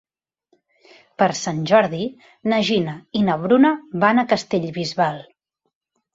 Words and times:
Per 1.21 1.27
Sant 1.39 1.59
Jordi 1.71 1.99
na 2.53 2.59
Gina 2.71 2.97
i 3.21 3.23
na 3.29 3.37
Bruna 3.45 3.75
van 4.07 4.25
a 4.25 4.27
Castellbisbal. 4.35 5.23